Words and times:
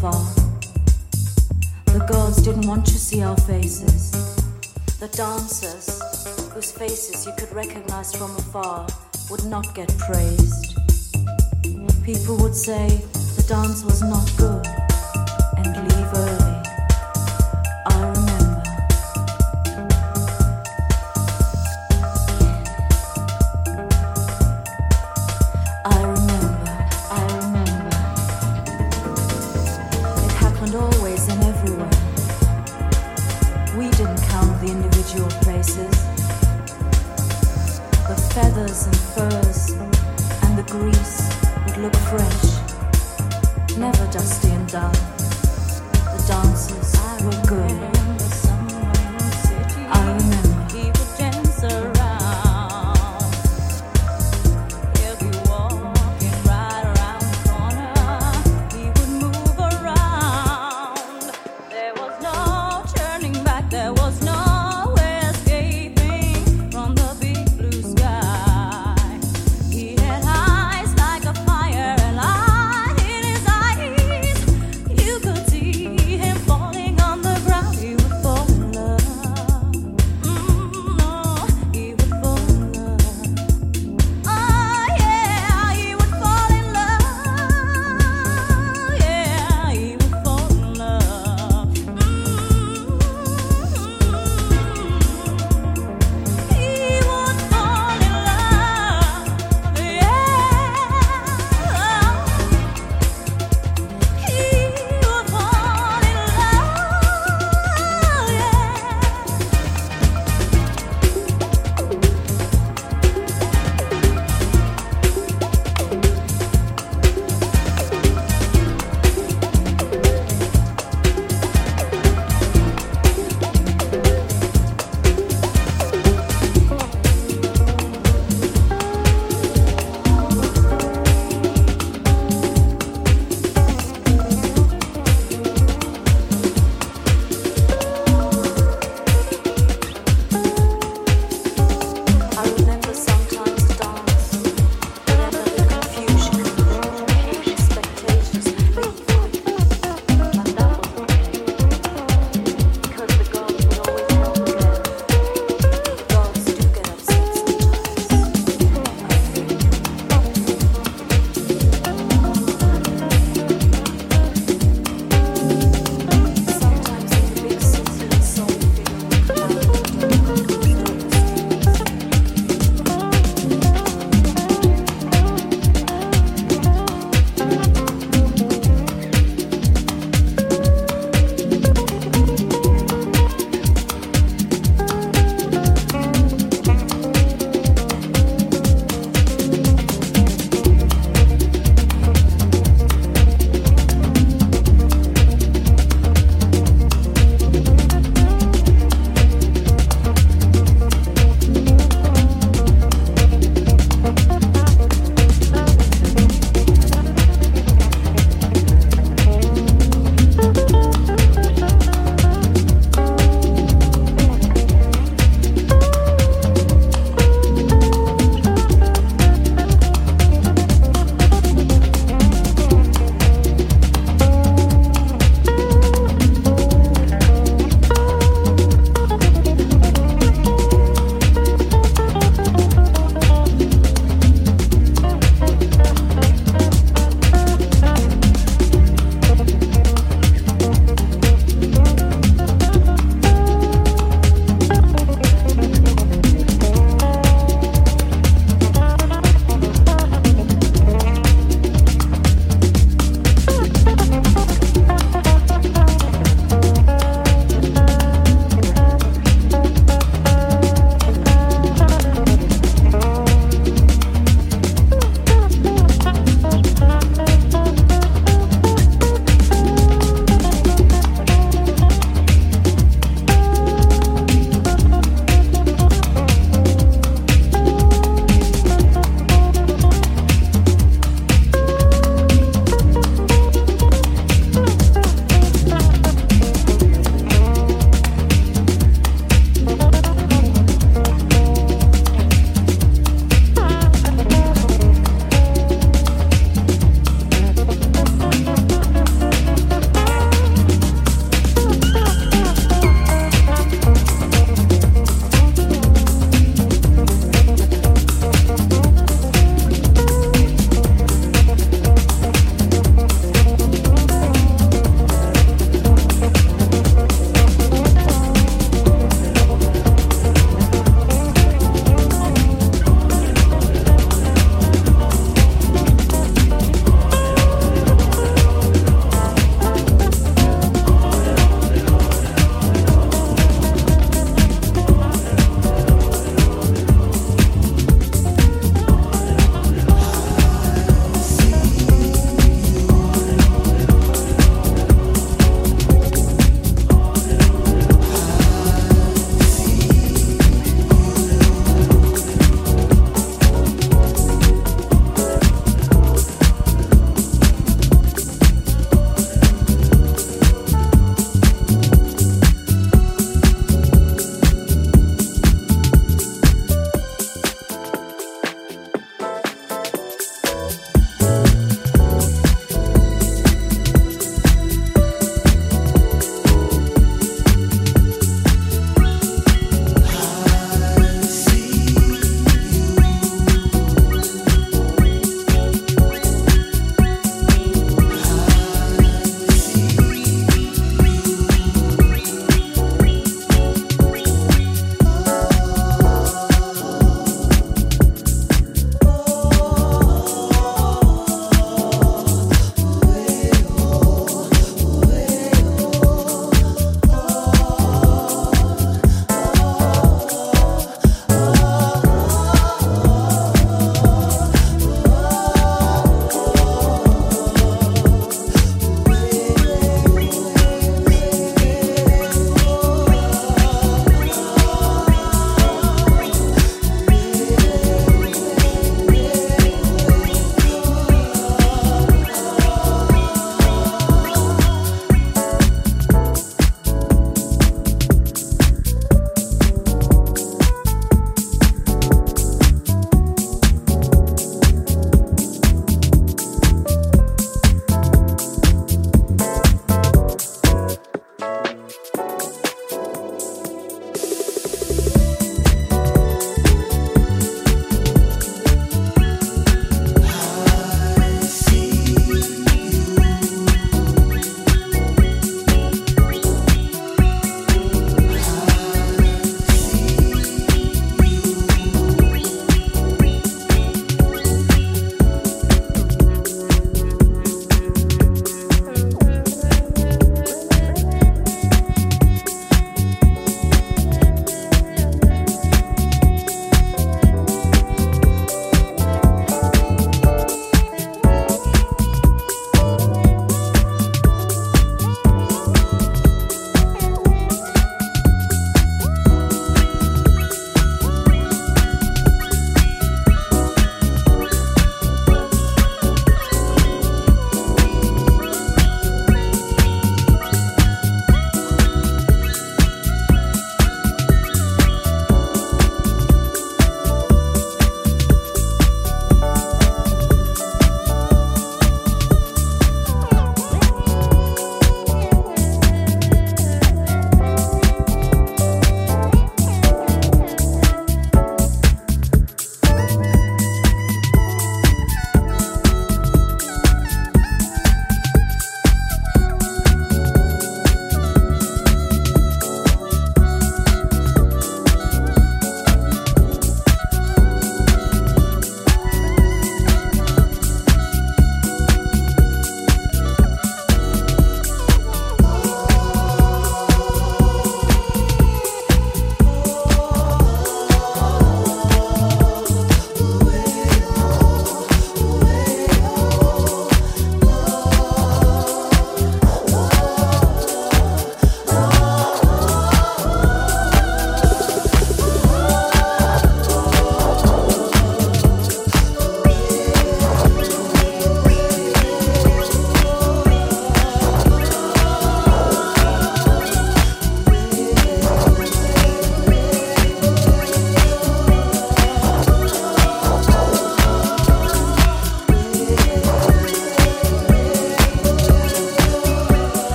The 0.00 2.02
girls 2.08 2.38
didn't 2.38 2.66
want 2.66 2.86
to 2.86 2.98
see 2.98 3.22
our 3.22 3.36
faces. 3.36 4.10
The 4.98 5.08
dancers, 5.08 6.00
whose 6.54 6.72
faces 6.72 7.26
you 7.26 7.32
could 7.36 7.52
recognize 7.52 8.14
from 8.14 8.34
afar, 8.36 8.86
would 9.30 9.44
not 9.44 9.74
get 9.74 9.94
praised. 9.98 10.74
People 12.02 12.38
would 12.38 12.54
say 12.54 13.02
the 13.36 13.44
dance 13.46 13.84
was 13.84 14.00
not 14.00 14.32
good. 14.38 14.59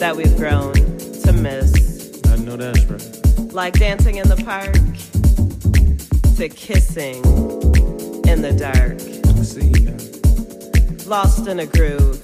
that 0.00 0.16
we've 0.16 0.34
grown 0.38 0.72
to 0.72 1.32
miss. 1.34 2.22
I 2.24 2.36
know 2.36 2.56
that's 2.56 2.82
right. 2.86 3.52
Like 3.52 3.74
dancing 3.74 4.16
in 4.16 4.26
the 4.26 4.36
park 4.36 4.72
to 6.36 6.48
kissing 6.48 7.22
in 8.26 8.40
the 8.40 8.52
dark. 8.52 8.98
See, 9.44 9.88
uh, 9.88 9.98
Lost 11.06 11.48
in 11.48 11.60
a 11.60 11.66
groove. 11.66 12.18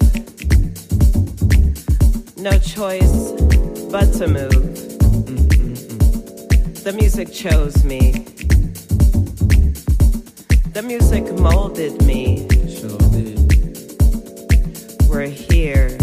No 2.35 2.57
choice 2.57 3.33
but 3.91 4.11
to 4.13 4.27
move. 4.27 4.73
Mm-hmm. 5.27 6.73
The 6.83 6.93
music 6.93 7.31
chose 7.31 7.83
me. 7.83 8.25
The 10.73 10.81
music 10.81 11.31
molded 11.33 12.01
me. 12.07 12.47
Sure 12.75 12.97
did. 13.11 13.37
We're 15.07 15.27
here. 15.27 15.95